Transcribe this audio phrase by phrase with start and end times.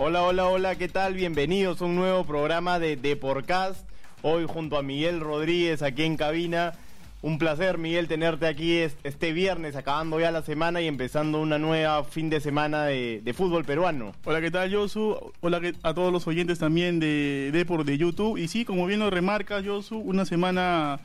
[0.00, 1.14] Hola, hola, hola, ¿qué tal?
[1.14, 3.84] Bienvenidos a un nuevo programa de Deporcast.
[4.22, 6.74] Hoy junto a Miguel Rodríguez aquí en cabina.
[7.20, 12.04] Un placer, Miguel, tenerte aquí este viernes, acabando ya la semana y empezando una nueva
[12.04, 14.12] fin de semana de, fútbol peruano.
[14.24, 15.18] Hola, ¿qué tal, Josu?
[15.40, 18.38] Hola a todos los oyentes también de Deport de YouTube.
[18.38, 21.00] Y sí, como bien lo remarca, Josu, una semana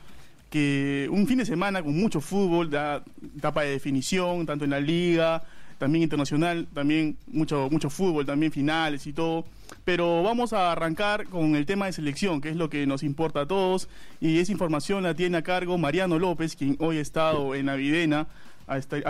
[0.52, 1.10] que.
[1.12, 3.04] un fin de semana con mucho fútbol, da
[3.36, 5.42] etapa de definición, tanto en la liga
[5.84, 9.44] también internacional, también mucho, mucho fútbol, también finales y todo.
[9.84, 13.42] Pero vamos a arrancar con el tema de selección, que es lo que nos importa
[13.42, 13.90] a todos.
[14.22, 18.28] Y esa información la tiene a cargo Mariano López, quien hoy ha estado en Navidena.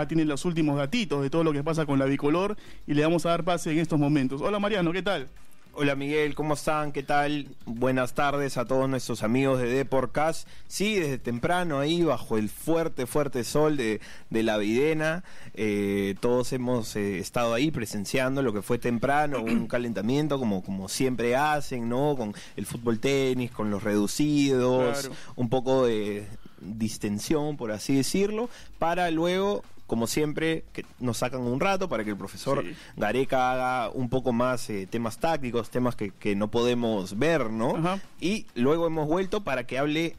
[0.08, 2.56] Tiene los últimos gatitos de todo lo que pasa con la bicolor
[2.88, 4.42] y le vamos a dar pase en estos momentos.
[4.42, 5.28] Hola Mariano, ¿qué tal?
[5.76, 6.92] Hola Miguel, ¿cómo están?
[6.92, 7.48] ¿Qué tal?
[7.64, 10.46] Buenas tardes a todos nuestros amigos de Deporcast.
[10.68, 14.00] Sí, desde temprano ahí, bajo el fuerte, fuerte sol de,
[14.30, 20.38] la Videna, eh, todos hemos eh, estado ahí presenciando lo que fue temprano, un calentamiento
[20.38, 22.14] como, como siempre hacen, ¿no?
[22.16, 26.24] Con el fútbol tenis, con los reducidos, un poco de
[26.60, 29.64] distensión, por así decirlo, para luego
[29.94, 32.64] como siempre, que nos sacan un rato para que el profesor
[32.96, 38.00] Gareca haga un poco más eh, temas tácticos, temas que, que, no podemos ver, ¿no?
[38.20, 40.16] Y luego hemos vuelto para que hable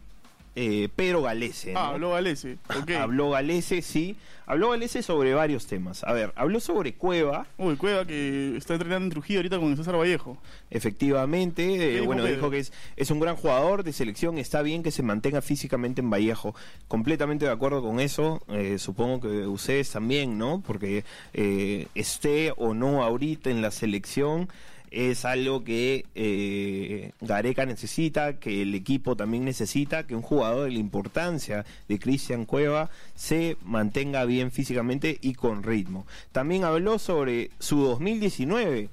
[0.55, 1.73] eh, Pedro Galese.
[1.75, 2.57] Ah, habló Galese.
[2.97, 4.15] Habló Galese, sí.
[4.45, 6.03] Habló Galese sobre varios temas.
[6.03, 7.47] A ver, habló sobre Cueva.
[7.57, 10.37] Uy, Cueva que está entrenando en Trujillo ahorita con César Vallejo.
[10.69, 11.97] Efectivamente.
[11.97, 14.37] Eh, bueno, dijo que es, es un gran jugador de selección.
[14.37, 16.55] Está bien que se mantenga físicamente en Vallejo.
[16.87, 18.41] Completamente de acuerdo con eso.
[18.47, 20.63] Eh, supongo que ustedes también, ¿no?
[20.65, 21.03] Porque
[21.33, 24.47] esté o no ahorita en la selección
[24.95, 30.71] es algo que eh, Gareca necesita, que el equipo también necesita, que un jugador de
[30.71, 36.07] la importancia de Cristian Cueva se mantenga bien físicamente y con ritmo.
[36.31, 38.87] También habló sobre su 2019.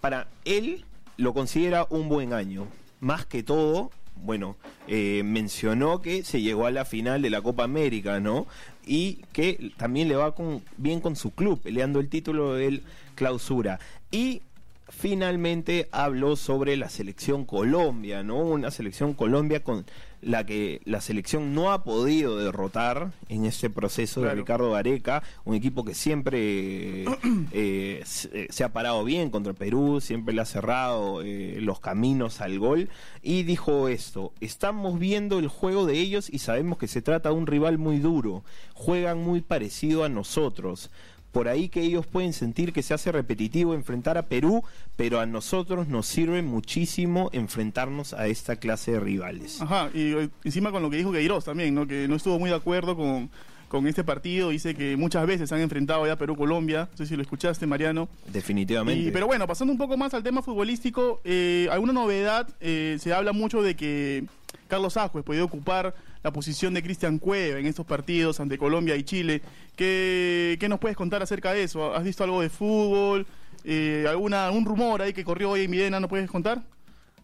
[0.00, 0.86] Para él
[1.18, 2.66] lo considera un buen año.
[3.00, 4.56] Más que todo, bueno,
[4.88, 8.46] eh, mencionó que se llegó a la final de la Copa América, ¿no?
[8.86, 10.34] Y que también le va
[10.78, 12.84] bien con su club, peleando el título del
[13.14, 13.80] clausura.
[14.10, 14.40] Y
[14.88, 18.38] finalmente habló sobre la selección Colombia, ¿no?
[18.38, 19.84] Una selección Colombia con
[20.22, 25.54] la que la selección no ha podido derrotar en este proceso de Ricardo Gareca, un
[25.54, 27.04] equipo que siempre
[27.52, 32.58] eh, se, ha parado bien contra Perú, siempre le ha cerrado eh, los caminos al
[32.58, 32.88] gol
[33.22, 37.34] y dijo esto, estamos viendo el juego de ellos y sabemos que se trata de
[37.34, 38.42] un rival muy duro,
[38.74, 40.90] juegan muy parecido a nosotros
[41.36, 44.64] por ahí que ellos pueden sentir que se hace repetitivo enfrentar a Perú,
[44.96, 49.60] pero a nosotros nos sirve muchísimo enfrentarnos a esta clase de rivales.
[49.60, 51.86] Ajá, y eh, encima con lo que dijo Queiroz también, ¿no?
[51.86, 53.28] que no estuvo muy de acuerdo con,
[53.68, 54.48] con este partido.
[54.48, 56.88] Dice que muchas veces han enfrentado ya Perú-Colombia.
[56.90, 58.08] No sé si lo escuchaste, Mariano.
[58.32, 59.12] Definitivamente.
[59.12, 62.48] pero bueno, pasando un poco más al tema futbolístico, eh, alguna novedad.
[62.60, 64.24] Eh, se habla mucho de que
[64.68, 65.94] Carlos Ajuez puede ocupar
[66.26, 69.42] la posición de Cristian Cueva en estos partidos ante Colombia y Chile.
[69.76, 71.94] ¿Qué, ¿Qué, nos puedes contar acerca de eso?
[71.94, 73.28] ¿Has visto algo de fútbol?
[73.62, 75.92] Eh, alguna, ¿Un rumor ahí que corrió hoy en?
[75.92, 76.62] ¿No puedes contar?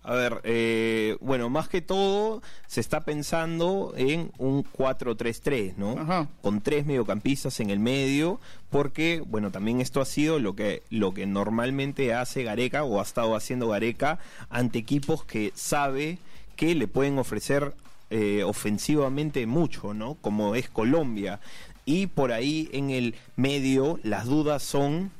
[0.04, 6.28] A ver, eh, bueno, más que todo se está pensando en un 4-3-3, ¿no?
[6.40, 8.38] Con tres mediocampistas en el medio,
[8.70, 13.02] porque, bueno, también esto ha sido lo que, lo que normalmente hace Gareca o ha
[13.02, 16.18] estado haciendo Gareca ante equipos que sabe
[16.54, 17.74] que le pueden ofrecer
[18.14, 20.16] eh, ofensivamente mucho, ¿no?
[20.20, 21.40] Como es Colombia.
[21.86, 25.10] Y por ahí en el medio las dudas son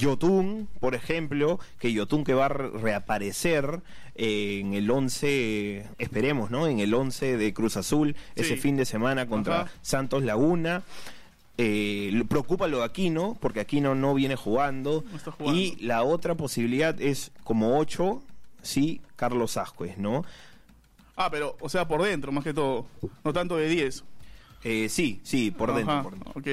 [0.00, 3.82] Yotun, por ejemplo, que Yotun que va a reaparecer
[4.16, 6.66] eh, en el 11, esperemos, ¿no?
[6.66, 10.82] En el 11 de Cruz Azul, ese fin de semana contra Santos Laguna.
[11.56, 15.04] Eh, preocupa lo de Aquino, porque Aquino no viene jugando,
[15.54, 18.20] Y la otra posibilidad es como 8,
[18.62, 20.24] sí, Carlos Ascuez, ¿no?
[21.16, 22.86] Ah, pero, o sea, por dentro, más que todo.
[23.24, 24.04] No tanto de 10.
[24.64, 26.46] Eh, sí, sí, por dentro, Ok.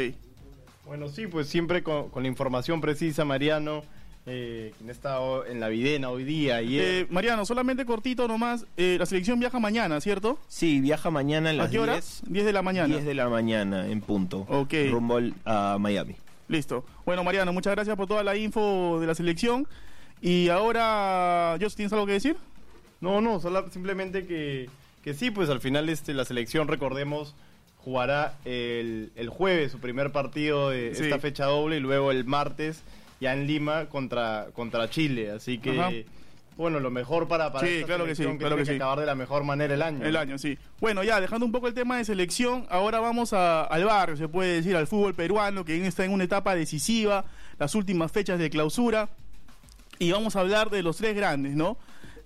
[0.86, 3.83] Bueno, sí, pues siempre con, la información precisa, Mariano,
[4.25, 5.18] eh, quien está
[5.48, 6.62] en la videna hoy día.
[6.62, 10.38] Y eh, Mariano, solamente cortito nomás, eh, la selección viaja mañana, ¿cierto?
[10.48, 11.94] Sí, viaja mañana en las ¿A qué hora?
[12.27, 12.88] 10, de la mañana.
[12.88, 14.45] 10 de la mañana, en punto.
[14.50, 14.74] Ok.
[14.92, 16.15] Rumbo a Miami.
[16.50, 16.86] Listo.
[17.06, 19.68] Bueno, Mariano, muchas gracias por toda la info de la selección.
[20.21, 22.38] Y ahora, ¿Jos tienes algo que decir?
[23.03, 24.69] No, no, solo, simplemente que,
[25.03, 27.35] que sí, pues al final este, la selección, recordemos,
[27.79, 32.81] jugará el, el jueves su primer partido de esta fecha doble y luego el martes
[33.19, 35.31] ya en Lima contra, contra Chile.
[35.31, 36.05] Así que...
[36.55, 39.44] Bueno, lo mejor para, para sí, claro que sí, claro que, acabar de la mejor
[39.44, 40.05] manera el año.
[40.05, 40.57] El año, sí.
[40.79, 44.53] Bueno, ya dejando un poco el tema de selección, ahora vamos al barrio, se puede
[44.53, 47.25] decir, al fútbol peruano, que está en una etapa decisiva,
[47.57, 49.09] las últimas fechas de clausura.
[49.97, 51.75] Y vamos a hablar de los tres grandes, ¿no?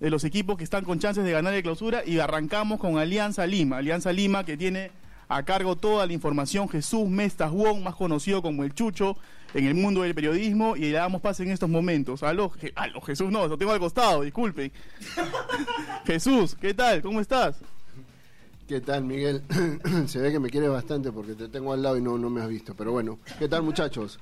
[0.00, 3.46] De los equipos que están con chances de ganar el clausura y arrancamos con Alianza
[3.46, 3.78] Lima.
[3.78, 4.92] Alianza Lima que tiene
[5.28, 9.16] a cargo toda la información Jesús Mestas Wong, más conocido como el Chucho
[9.54, 12.22] en el mundo del periodismo y le damos pase en estos momentos.
[12.22, 14.72] Aló, aló Jesús, no, lo tengo al costado, disculpen.
[16.06, 17.02] Jesús, ¿qué tal?
[17.02, 17.56] ¿Cómo estás?
[18.66, 19.42] ¿Qué tal, Miguel?
[20.06, 22.42] Se ve que me quieres bastante porque te tengo al lado y no, no me
[22.42, 22.74] has visto.
[22.74, 24.18] Pero bueno, ¿qué tal, muchachos?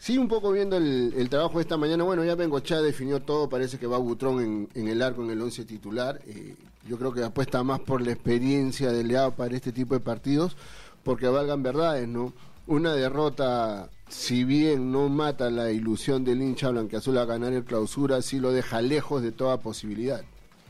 [0.00, 2.04] Sí, un poco viendo el, trabajo de esta mañana.
[2.04, 3.50] Bueno, ya vengo, ya definió todo.
[3.50, 6.18] Parece que va Butrón en, en el arco, en el 11 titular.
[6.26, 6.56] Eh,
[6.88, 10.56] yo creo que apuesta más por la experiencia de Leao para este tipo de partidos,
[11.02, 12.32] porque valgan verdades, ¿no?
[12.66, 18.22] Una derrota, si bien no mata la ilusión del hincha blanqueazul a ganar el clausura,
[18.22, 20.22] sí lo deja lejos de toda posibilidad.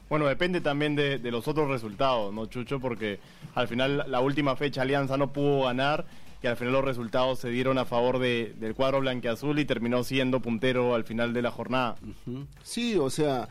[0.08, 2.80] Bueno, depende también de, los otros resultados, ¿no, Chucho?
[2.80, 3.20] Porque
[3.54, 6.04] al final la última fecha Alianza no pudo ganar
[6.42, 10.04] y al final los resultados se dieron a favor de, del cuadro blanqueazul y terminó
[10.04, 11.96] siendo puntero al final de la jornada.
[12.62, 13.48] Sí, o sea,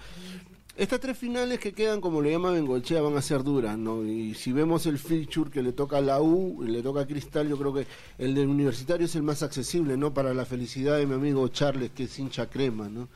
[0.76, 4.04] estas tres finales que quedan, como le llama Bengochea, van a ser duras, ¿no?
[4.06, 7.48] Y si vemos el feature que le toca a la U le toca a Cristal,
[7.48, 7.86] yo creo que
[8.18, 10.14] el del universitario es el más accesible, ¿no?
[10.14, 13.08] Para la felicidad de mi amigo Charles, que es hincha crema, ¿no?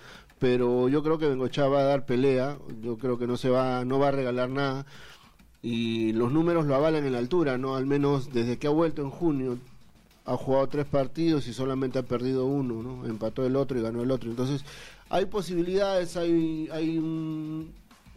[0.44, 3.86] pero yo creo que Bengochea va a dar pelea, yo creo que no se va,
[3.86, 4.86] no va a regalar nada
[5.64, 9.02] y los números lo avalan en la altura, no, al menos desde que ha vuelto
[9.02, 9.58] en junio
[10.26, 13.06] ha jugado tres partidos y solamente ha perdido uno, ¿no?
[13.06, 14.30] Empató el otro y ganó el otro.
[14.30, 14.64] Entonces,
[15.10, 17.00] hay posibilidades, hay, hay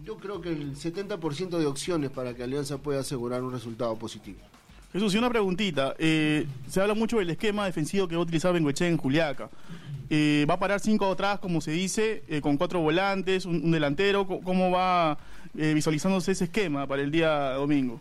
[0.05, 4.39] yo creo que el 70% de opciones para que Alianza pueda asegurar un resultado positivo.
[4.93, 5.95] Jesús, y una preguntita.
[5.99, 9.51] Eh, se habla mucho del esquema defensivo que va a utilizar Bengoechea en Juliaca.
[10.09, 14.27] Eh, va a parar cinco atrás, como se dice, eh, con cuatro volantes, un, delantero.
[14.27, 15.19] ¿Cómo va
[15.59, 18.01] eh, visualizándose ese esquema para el día domingo?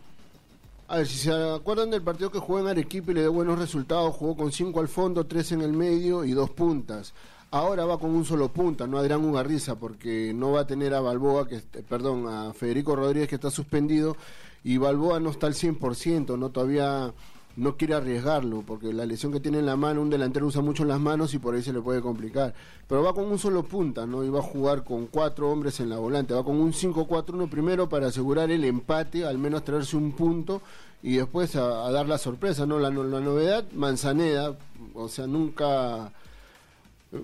[0.88, 3.58] A ver, si se acuerdan del partido que jugó en Arequipa y le dio buenos
[3.58, 7.12] resultados, jugó con cinco al fondo, tres en el medio y dos puntas.
[7.50, 11.00] Ahora va con un solo punta, no Adrián Ugarriza, porque no va a tener a
[11.00, 14.16] Balboa, que perdón, a Federico Rodríguez que está suspendido
[14.62, 17.12] y Balboa no está al 100%, no todavía
[17.56, 20.84] no quiere arriesgarlo, porque la lesión que tiene en la mano, un delantero usa mucho
[20.84, 22.54] las manos y por ahí se le puede complicar.
[22.86, 24.22] Pero va con un solo punta, ¿no?
[24.24, 27.88] Y va a jugar con cuatro hombres en la volante, va con un 5-4-1 primero
[27.88, 30.60] para asegurar el empate, al menos traerse un punto
[31.02, 32.78] y después a, dar la sorpresa, ¿no?
[32.78, 34.56] La, la novedad, Manzaneda,
[34.94, 36.12] o sea, nunca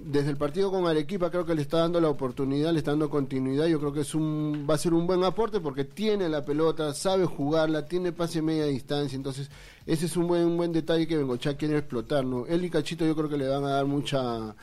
[0.05, 3.11] desde el partido con Arequipa creo que le está dando la oportunidad, le está dando
[3.11, 3.67] continuidad.
[3.67, 6.95] Yo creo que es un, va a ser un buen aporte porque tiene la pelota,
[6.95, 9.17] sabe jugarla, tiene pase media distancia.
[9.17, 9.51] Entonces,
[9.87, 12.25] ese es un buen, buen detalle que Bengochá quiere explotar.
[12.25, 12.47] ¿no?
[12.47, 14.55] Él y Cachito yo creo que le van a dar mucha,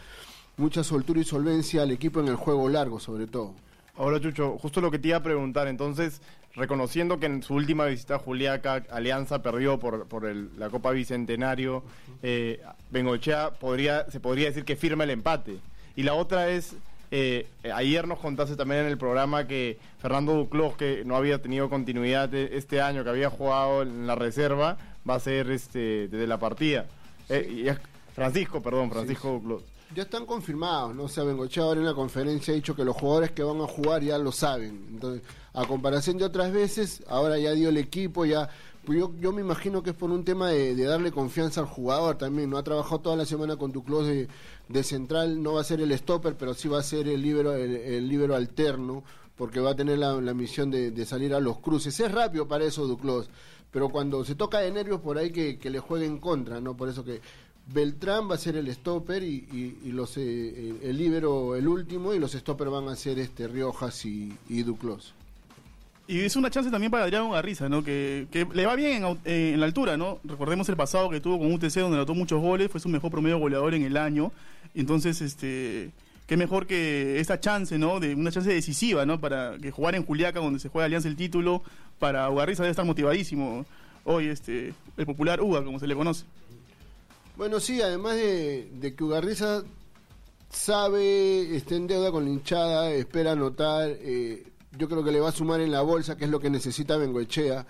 [0.58, 3.54] mucha soltura y solvencia al equipo en el juego largo, sobre todo.
[3.96, 6.22] Ahora, Chucho, justo lo que te iba a preguntar, entonces,
[6.56, 11.84] reconociendo que en su última visita a Juliaca, Alianza perdió por, por la Copa Bicentenario,
[12.24, 15.58] eh, Bengochea podría, se podría decir que firma el empate.
[15.96, 16.76] Y la otra es,
[17.12, 21.70] eh, ayer nos contaste también en el programa que Fernando Duclos, que no había tenido
[21.70, 24.78] continuidad este año, que había jugado en la reserva,
[25.10, 26.86] va a ser este desde la partida.
[27.30, 27.76] Eh,
[28.14, 29.64] Francisco, perdón, Francisco Duclos
[29.96, 31.04] ya están confirmados, ¿no?
[31.04, 33.68] O sea, Bengochea ahora en la conferencia ha dicho que los jugadores que van a
[33.68, 34.86] jugar ya lo saben.
[34.90, 35.24] Entonces,
[35.54, 38.50] a comparación de otras veces, ahora ya dio el equipo, ya...
[38.86, 42.18] Pues yo, yo me imagino que es por un tema de, darle confianza al jugador
[42.18, 42.58] también, ¿no?
[42.58, 44.28] Ha trabajado toda la semana con de,
[44.68, 47.54] de central, no va a ser el stopper, pero sí va a ser el libero,
[47.54, 49.04] el, libero alterno,
[49.36, 52.00] porque va a tener la, misión de, salir a los cruces.
[52.00, 53.30] Es rápido para eso Duclos,
[53.70, 56.76] pero cuando se toca de nervios por ahí que, que le juegue en contra, ¿no?
[56.76, 57.22] Por eso que
[57.72, 62.32] Beltrán va a ser el stopper y, los eh, el libero el último y los
[62.32, 64.34] stopper van a ser este Riojas y,
[64.64, 65.14] Duclos.
[66.08, 67.84] Y es una chance también para Adrián Garriza, ¿no?
[67.84, 70.20] Que, le va bien en, la altura, ¿no?
[70.24, 73.38] Recordemos el pasado que tuvo con UTC donde anotó muchos goles, fue su mejor promedio
[73.38, 74.32] goleador en el año.
[74.74, 75.92] Entonces, este,
[76.26, 78.00] qué mejor que esta chance, ¿no?
[78.00, 79.20] De una chance decisiva, ¿no?
[79.20, 81.62] Para que jugar en Juliaca donde se juega Alianza el título,
[82.00, 83.66] para Ugarriza debe estar motivadísimo
[84.06, 86.26] hoy este el popular Uga, como se le conoce.
[87.40, 89.64] Bueno, sí, además de, que Ugarriza
[90.50, 95.30] sabe, está en deuda con la hinchada, espera anotar, eh, yo creo que le va
[95.30, 97.66] a sumar en la bolsa, que es lo que necesita Bengoechea.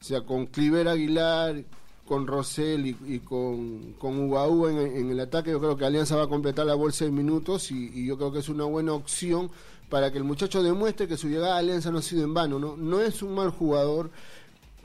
[0.00, 1.62] O sea, con Cliver Aguilar,
[2.06, 6.28] con Rosell y, con, con Ubaú en, el ataque, yo creo que Alianza va a
[6.28, 9.50] completar la bolsa en minutos y, y, yo creo que es una buena opción
[9.90, 12.58] para que el muchacho demuestre que su llegada a Alianza no ha sido en vano.
[12.58, 14.10] No, no es un mal jugador,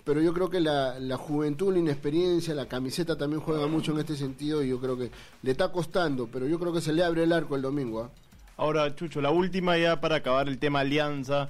[0.06, 4.00] pero yo creo que la, la, juventud, la inexperiencia, la camiseta también juega mucho en
[4.00, 5.10] este sentido y yo creo que
[5.42, 8.04] le está costando, pero yo creo que se le abre el arco el domingo.
[8.04, 8.10] ¿ah?
[8.56, 11.50] Ahora, Chucho, la última ya para acabar el tema alianza.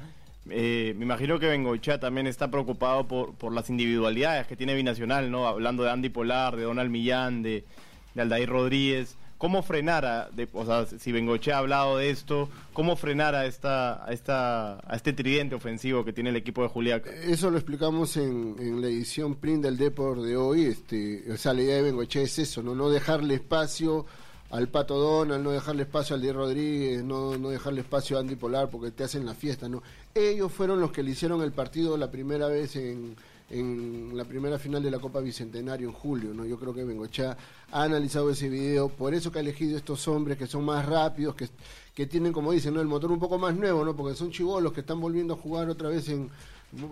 [0.50, 5.30] Eh, me imagino que Bengochea también está preocupado por, por las individualidades que tiene Binacional,
[5.30, 5.48] ¿no?
[5.48, 7.66] Hablando de Andy Polar, de Donald Millán, de,
[8.14, 9.18] de Aldair Rodríguez.
[9.46, 14.04] Cómo frenar, a, o sea, si Bengoche ha hablado de esto, cómo frenar a, esta,
[14.04, 17.12] a, esta, a este tridente ofensivo que tiene el equipo de Juliaca.
[17.12, 21.54] Eso lo explicamos en, en la edición print del Deport de hoy, este, o sea,
[21.54, 24.08] la idea de Bengoche es eso, no, no dejarle espacio
[24.50, 28.38] al Pato Donald, no dejarle espacio al Diego Rodríguez, no, no dejarle espacio a Andy
[28.38, 29.84] Polar porque te hacen la fiesta, ¿no?
[30.16, 33.16] Ellos fueron los que le hicieron el partido la primera vez en,
[33.50, 36.46] en la primera final de la Copa Bicentenario en julio, ¿no?
[36.46, 37.38] Yo creo que Bengochea
[37.72, 41.36] ha analizado ese video, por eso que ha elegido estos hombres que son más rápidos,
[41.36, 41.48] que,
[41.94, 42.82] que tienen, como dicen, ¿no?
[42.82, 43.96] el motor un poco más nuevo, ¿no?
[43.96, 46.30] Porque son chivolos que están volviendo a jugar otra vez en,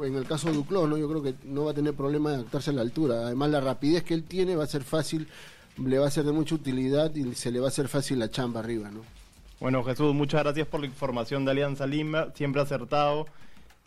[0.03, 0.97] en el caso de Duclos, ¿no?
[0.97, 3.25] Yo creo que no va a tener problema de adaptarse a la altura.
[3.25, 5.27] Además, la rapidez que él tiene va a ser fácil
[5.77, 8.29] le va a ser de mucha utilidad y se le va a hacer fácil la
[8.29, 9.01] chamba arriba, ¿no?
[9.59, 13.27] Bueno, Jesús, muchas gracias por la información de Alianza Lima, siempre acertado.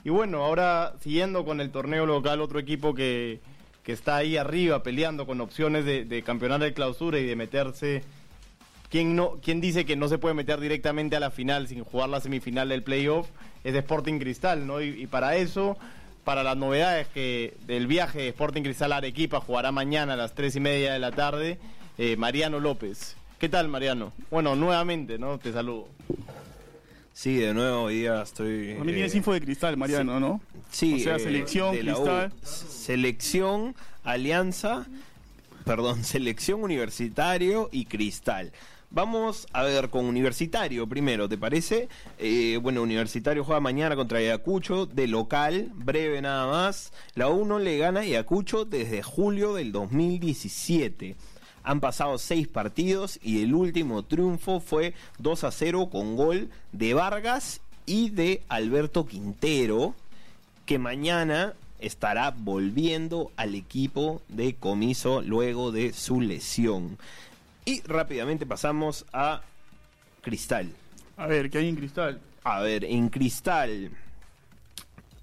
[0.04, 3.40] Y bueno, ahora siguiendo con el torneo local, otro equipo que,
[3.82, 8.02] que está ahí arriba peleando con opciones de, de campeonar de clausura y de meterse.
[8.90, 12.08] ¿Quién, no, ¿Quién dice que no se puede meter directamente a la final sin jugar
[12.08, 13.28] la semifinal del playoff?
[13.64, 14.80] Es Sporting Cristal, ¿no?
[14.80, 15.76] Y, para eso
[16.24, 20.34] para las novedades que del viaje de Sporting Cristal a Arequipa jugará mañana a las
[20.34, 21.58] tres y media de la tarde
[21.98, 23.16] eh, Mariano López.
[23.38, 24.12] ¿Qué tal, Mariano?
[24.30, 25.38] Bueno, nuevamente, ¿no?
[25.38, 25.88] Te saludo.
[27.16, 28.72] Sí, de nuevo hoy día estoy...
[28.72, 30.38] A mí tienes eh, info de Cristal, Mariano, ¿no?
[30.70, 30.96] Sí.
[30.96, 32.30] O sea, eh, selección, Cristal.
[32.42, 34.86] Selección, Alianza,
[35.64, 38.52] perdón, selección Universitario y Cristal.
[38.90, 41.88] Vamos a ver con Universitario primero, ¿te parece?
[42.18, 46.92] Eh, bueno, Universitario juega mañana contra Ayacucho de local, breve nada más.
[47.14, 51.16] La 1 le gana a Ayacucho desde julio del 2017.
[51.66, 56.94] Han pasado seis partidos y el último triunfo fue 2 a 0 con gol de
[56.94, 59.96] Vargas y de Alberto Quintero,
[60.64, 66.98] que mañana estará volviendo al equipo de Comiso luego de su lesión.
[67.64, 69.42] Y rápidamente pasamos a
[70.22, 70.70] Cristal.
[71.16, 72.20] A ver, ¿qué hay en Cristal?
[72.44, 73.90] A ver, en Cristal.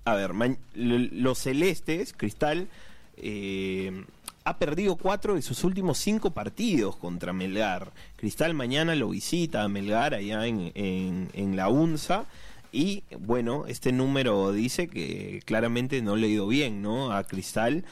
[0.03, 0.31] A ver,
[0.75, 2.67] los celestes, Cristal,
[3.15, 4.03] eh,
[4.45, 7.91] ha perdido cuatro de sus últimos cinco partidos contra Melgar.
[8.17, 12.25] Cristal mañana lo visita a Melgar allá en, en, en la UNSA.
[12.71, 17.11] Y bueno, este número dice que claramente no le ha ido bien, ¿no?
[17.11, 17.85] A Cristal.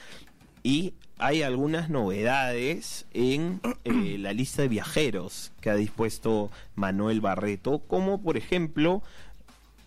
[0.64, 7.80] Y hay algunas novedades en eh, la lista de viajeros que ha dispuesto Manuel Barreto,
[7.88, 9.04] como por ejemplo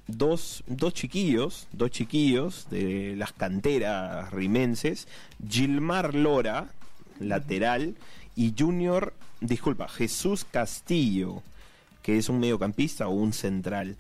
[0.06, 5.08] dos, dos chiquillos, dos chiquillos de las canteras rimenses,
[5.48, 6.68] Gilmar Lora,
[7.20, 7.94] lateral,
[8.36, 11.42] y Junior, disculpa, Jesús Castillo,
[12.02, 13.96] que es un mediocampista o un central.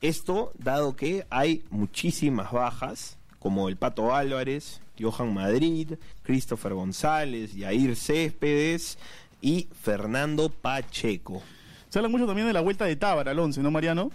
[0.00, 7.96] Esto dado que hay muchísimas bajas, como el Pato Álvarez, Johan Madrid, Christopher González, Yair
[7.96, 8.98] Céspedes
[9.42, 11.42] y Fernando Pacheco.
[11.90, 14.10] Se habla mucho también de la vuelta de Tábara al 11, ¿no, Mariano?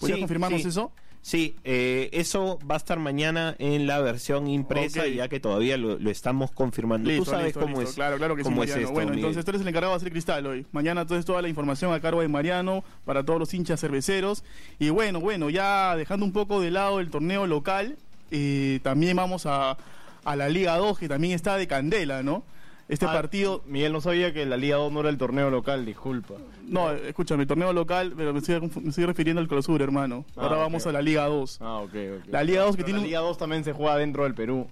[0.00, 0.68] ¿Puedes Sí, confirmarnos sí.
[0.68, 0.90] eso?
[1.22, 5.08] Sí, eh, eso va a estar mañana en la versión impresa, Ok.
[5.08, 7.10] ya que todavía lo, lo estamos confirmando.
[7.10, 7.90] Listo, Tú sabes listo, cómo listo.
[7.90, 7.94] es.
[7.94, 8.82] Claro, claro que sí, cómo es Mariano.
[8.88, 9.24] esto, bueno, Miguel.
[9.26, 10.66] entonces tú eres el encargado de hacer cristal hoy.
[10.72, 14.44] Mañana entonces toda la información a cargo de Mariano para todos los hinchas cerveceros.
[14.78, 17.98] Y bueno, bueno, ya dejando un poco de lado el torneo local,
[18.30, 19.76] eh, también vamos a,
[20.24, 22.44] a la Liga 2, que también está de candela, ¿no?
[22.90, 23.62] Este Ah, partido...
[23.66, 26.34] Miguel no sabía que la Liga 2 no era el torneo local, disculpa.
[26.66, 30.24] No, escúchame, el torneo local, pero me estoy, me estoy refiriendo al clausura, hermano.
[30.36, 31.58] Ah, Ahora vamos a la Liga 2.
[31.60, 32.26] Ah, ok, ok.
[32.26, 34.66] La Liga 2 que Pero tiene La Liga 2 también se juega dentro del Perú.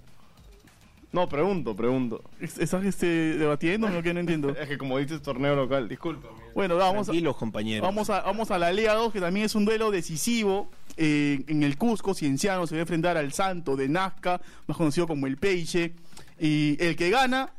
[1.13, 2.21] No, pregunto, pregunto.
[2.41, 4.13] ¿Estás este, debatiendo o qué?
[4.13, 4.49] No entiendo.
[4.59, 6.27] Es que como dices torneo local, disculpa.
[6.29, 6.51] Miguel.
[6.53, 7.87] Bueno, vamos a, Tranquilos, compañeros.
[7.87, 10.69] Vamos a, vamos a la Liga 2, que también es un duelo decisivo.
[10.97, 15.07] Eh, en el Cusco, Cienciano se va a enfrentar al Santo de Nazca, más conocido
[15.07, 15.93] como el Peixe.
[16.37, 17.53] Y el que gana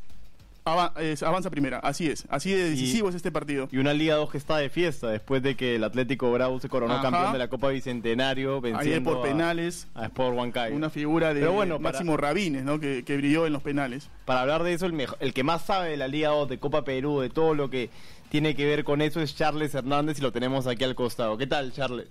[0.65, 1.79] ava- es- avanza primera.
[1.79, 2.25] Así es.
[2.29, 3.69] Así de decisivo es este partido.
[3.73, 6.69] Y una Liga 2 que está de fiesta después de que el Atlético Grau se
[6.69, 7.03] coronó Ajá.
[7.11, 9.89] campeón de la Copa Bicentenario venciendo Ayer por a- penales.
[9.95, 10.75] a, Sport Huancayo.
[10.77, 12.81] Una figura de Pero bueno, para- Máximo Rabines, ¿no?
[12.81, 14.09] Que, que brilló en los penales.
[14.25, 16.59] Para hablar de eso, el, mejo- el que más sabe de la Liga 2, de
[16.59, 17.91] Copa Perú, de todo lo que
[18.31, 21.37] tiene que ver con eso es Charles Hernández y lo tenemos aquí al costado.
[21.37, 22.07] ¿Qué tal, Charles?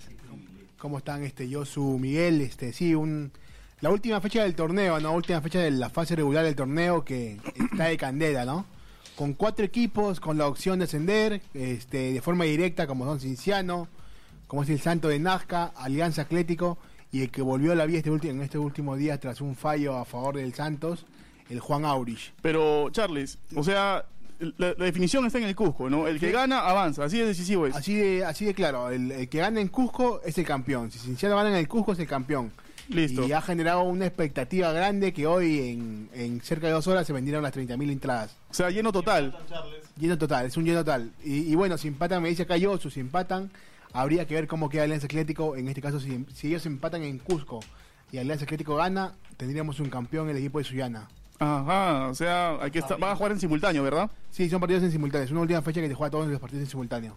[0.78, 2.42] ¿Cómo están, este, Josu, Miguel?
[2.42, 3.32] Este, sí, un,
[3.82, 5.14] la última fecha del torneo, ¿no?
[5.14, 7.38] Última fecha de la fase regular del torneo que
[7.72, 8.66] está de candela, ¿no?
[9.16, 13.88] Con cuatro equipos, con la opción de ascender, este, de forma directa, como son Cinciano,
[14.48, 16.78] como es el Santo de Nazca, Alianza Atlético,
[17.12, 19.56] y el que volvió a la vida este ulti- en este último día tras un
[19.56, 21.06] fallo a favor del Santos,
[21.50, 22.34] el Juan Aurich.
[22.42, 24.06] Pero, Charles, o sea,
[24.40, 26.08] la, la definición está en el Cusco, ¿no?
[26.08, 27.04] El que gana, avanza.
[27.04, 27.76] Así de decisivo es.
[27.76, 30.92] Así de, así de claro, el, el que gana en Cusco es el campeón.
[30.92, 32.52] Si Cinciano gana en el Cusco es el campeón.
[32.90, 33.28] Listo.
[33.28, 37.14] Y ha generado una expectativa grande que hoy en, en cerca de dos horas se
[37.14, 38.36] vendieron las 30.000 entradas.
[38.50, 39.38] O sea, lleno total.
[39.98, 41.12] Lleno total, es un lleno total.
[41.24, 43.52] Y, y bueno, si empatan, me dice acá Yosu, si empatan,
[43.94, 45.56] habría que ver cómo queda Alianza Atlético.
[45.56, 47.60] En este caso, si, si ellos empatan en Cusco
[48.12, 51.08] y Alianza Atlético gana, tendríamos un campeón en el equipo de Suyana.
[51.40, 54.12] Ajá, o sea, hay que estar, van a jugar en simultáneo, ¿verdad?
[54.30, 55.26] Sí, son partidos en simultáneo.
[55.26, 57.16] Es una última fecha que te juega todos los partidos en simultáneo.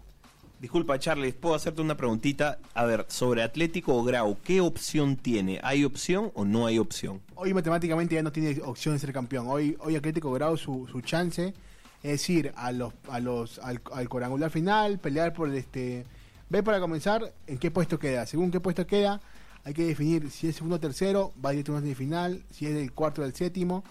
[0.63, 2.57] Disculpa, Charles, ¿puedo hacerte una preguntita?
[2.73, 5.59] A ver, sobre Atlético o Grau, ¿qué opción tiene?
[5.61, 7.19] ¿Hay opción o no hay opción?
[7.35, 9.47] Hoy matemáticamente ya no tiene opción de ser campeón.
[9.49, 11.53] Hoy, hoy Atlético Grau su, su chance
[12.01, 16.05] es ir a los, a los, al, al cuadrangular final, pelear por este.
[16.47, 18.25] Ver para comenzar en qué puesto queda.
[18.25, 19.19] Según qué puesto queda,
[19.65, 22.73] hay que definir si es segundo o tercero, va directo a una final, si es
[22.73, 23.83] del cuarto o del séptimo,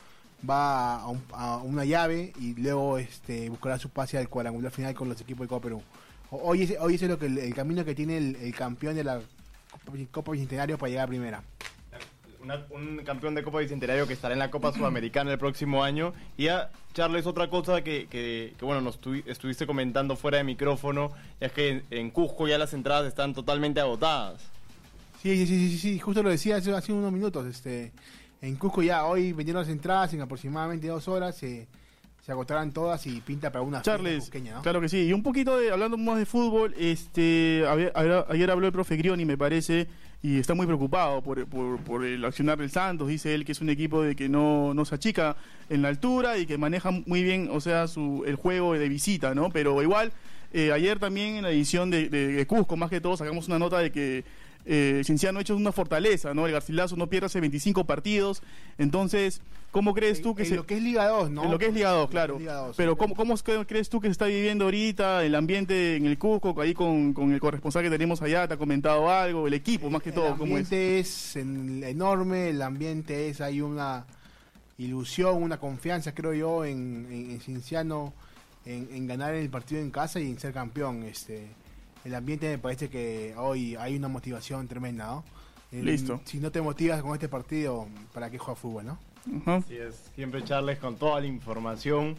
[0.49, 5.11] va a, a una llave y luego este buscará su pase al cuadrangular final con
[5.11, 5.83] los equipos de Copa Perú.
[6.35, 8.95] Hoy es, hoy ese es lo que el, el camino que tiene el, el campeón
[8.95, 9.21] de la
[10.11, 11.43] Copa, Bicentenario para llegar a primera.
[12.43, 16.13] Una- un campeón de Copa Bicentenario que estará en la Copa Sudamericana el próximo año.
[16.37, 20.45] Y ya, Charles, otra cosa que, que- que, bueno, nos tuvi- estuviste comentando fuera de
[20.45, 24.41] micrófono, es que en, en Cusco ya las entradas están totalmente agotadas.
[25.23, 27.47] Sí, sí, sí, sí, sí, justo lo decía hace, hace unos minutos.
[27.47, 27.93] Este,
[28.41, 31.69] en Cusco ya hoy vendieron las entradas en aproximadamente dos horas, se,
[32.23, 34.63] se agotarán todas y pinta para una Charles, cusqueña, ¿no?
[34.63, 35.03] claro que sí.
[35.09, 39.37] Y un poquito de, hablando más de fútbol, este, ayer habló el profe Grioni, me
[39.37, 39.89] parece,
[40.23, 43.09] y está muy preocupado por, por, por el accionar del Santos.
[43.09, 45.37] Dice él que es un equipo de que no, no se achica
[45.69, 49.35] en la altura y que maneja muy bien, o sea, su, el juego de visita,
[49.35, 49.51] ¿no?
[49.51, 50.13] Pero igual,
[50.53, 53.59] eh, ayer también en la edición de, de- de Cusco, más que todo, sacamos una
[53.59, 54.25] nota de que
[54.65, 56.47] eh, Cienciano ha hecho una fortaleza, ¿no?
[56.47, 58.43] El Garcilaso no pierde hace 25 partidos.
[58.79, 59.41] Entonces,
[59.71, 60.55] ¿cómo crees tú En- que en se...
[60.57, 61.45] lo que es Liga 2, ¿no?
[61.45, 62.39] En lo que es Liga 2, En claro.
[62.39, 62.97] Liga 2, Pero.
[62.97, 63.15] ¿cómo,
[63.67, 67.33] crees tú que se está viviendo ahorita el ambiente en el Cusco, ahí con, con
[67.33, 68.47] el corresponsal que tenemos allá?
[68.47, 69.47] ¿Te ha comentado algo?
[69.49, 70.65] El equipo, más que el todo, ¿cómo es?
[70.67, 74.07] ambiente es, en- enorme, el ambiente es, hay una
[74.79, 78.13] ilusión, una confianza, creo yo, en, en, en Cienciano,
[78.65, 81.03] en, en ganar el partido en casa y en ser campeón.
[81.05, 81.49] Este,
[82.05, 85.25] el ambiente me parece que hoy hay una motivación tremenda, ¿no?
[85.71, 86.21] El- Listo.
[86.25, 88.99] Si no te motivas con este partido, ¿para qué juegas fútbol, no?
[89.43, 89.57] Ajá.
[89.57, 92.17] Así es, siempre Charles con toda la información.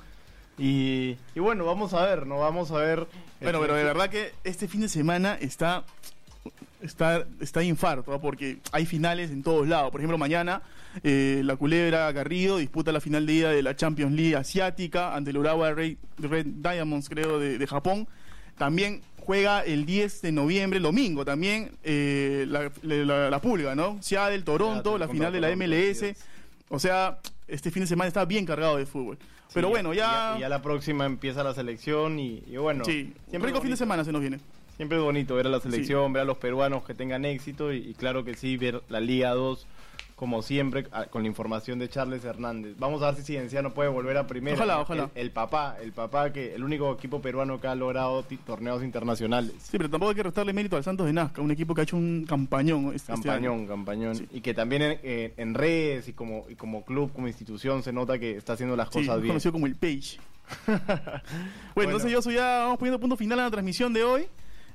[0.57, 2.37] Y, y bueno, vamos a ver, ¿no?
[2.39, 3.07] Vamos a ver.
[3.41, 5.83] Bueno, pero de verdad que este fin de semana está
[6.81, 8.19] está está infarto, ¿ah?
[8.21, 9.91] porque hay finales en todos lados.
[9.91, 10.61] Por ejemplo, mañana
[11.03, 15.31] eh, la Culebra Garrido disputa la final de ida de la Champions League asiática ante
[15.31, 18.07] el Urawa Red, Red Diamonds, creo, de, de Japón.
[18.57, 23.97] También juega el 10 de noviembre, el domingo también, eh, la, la, la Pulga, ¿no?
[24.01, 26.15] Seattle, Toronto, la final de la MLS.
[26.69, 29.17] O sea, este fin de semana está bien cargado de fútbol.
[29.53, 30.33] Pero Sí, bueno, ya...
[30.37, 32.83] y ya la próxima empieza la selección y, y bueno.
[32.85, 34.39] sí, siempre rico fin de semana se nos viene.
[34.77, 37.77] Siempre es bonito ver a la selección, ver a los peruanos que tengan éxito y,
[37.77, 39.67] y claro que sí, ver la Liga 2
[40.23, 42.75] como siempre a- con la información de Charles Hernández.
[42.79, 44.55] Vamos a ver si Cienciano puede volver a primera.
[44.55, 45.09] Ojalá, ojalá.
[45.15, 49.51] El, el papá, el papá que el único equipo peruano que ha logrado torneos internacionales.
[49.59, 51.83] Sí, pero tampoco hay que restarle mérito al Santos de Nazca, un equipo que ha
[51.83, 52.93] hecho un campañón.
[52.95, 53.51] este- este año.
[53.51, 54.27] Campañón, campañón.
[54.31, 57.91] Y que también en, en- en redes y como, y como club, como institución, se
[57.91, 59.27] nota que está haciendo las Sí, cosas más bien.
[59.31, 60.19] conocido como el Page.
[61.75, 64.27] bueno, entonces yo soy ya vamos poniendo punto final a la transmisión de hoy.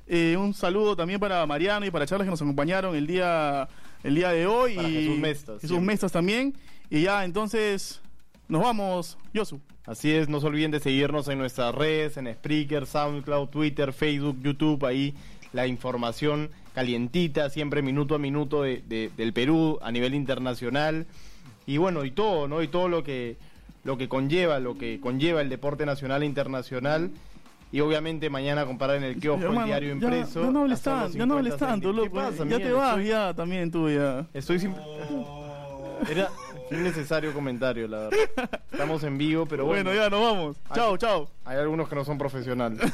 [0.07, 3.67] Eh, un saludo también para Mariano y para Charles que nos acompañaron el día
[4.03, 4.75] el día de hoy.
[4.75, 5.87] Para y Jesús Mestas, Jesús siempre.
[5.87, 6.53] Mestas también.
[6.89, 8.01] Y ya, entonces,
[8.47, 9.59] nos vamos, Yosu.
[9.85, 14.37] Así es, no se olviden de seguirnos en nuestras redes, en Spreaker, SoundCloud, Twitter, Facebook,
[14.43, 15.15] YouTube, ahí
[15.51, 21.07] la información calientita, siempre minuto a minuto de, de- del Perú a nivel internacional.
[21.65, 22.61] Y bueno, y todo, ¿no?
[22.61, 23.37] Y todo lo que,
[23.83, 27.09] lo que conlleva, lo que conlleva el deporte nacional e internacional.
[27.71, 30.43] Y obviamente mañana comparar en el kiosco, Hermano, el diario impreso.
[30.43, 32.09] Ya, no hables tanto, ya no hables 50 tanto, loco.
[32.09, 34.25] ¿Qué pasa, ya te vas, ya también tú, ya.
[34.33, 34.73] Estoy sin...
[36.09, 36.29] Era
[36.71, 38.61] un necesario comentario, la verdad.
[38.71, 39.83] Estamos en vivo, pero bueno.
[39.83, 40.57] bueno, ya nos vamos.
[40.73, 41.29] Chao, chao.
[41.45, 42.79] Hay algunos que no son profesionales.